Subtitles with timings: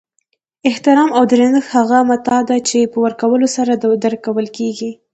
[0.69, 3.71] احترام او درنښت هغه متاع ده چی په ورکولو سره
[4.03, 4.91] درکول کیږي